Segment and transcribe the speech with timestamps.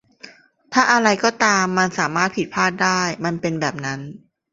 [0.73, 3.99] ถ้าอะไรก็ตามมันสามารถผิดพลาดได้ มันเป็นแบบนั้น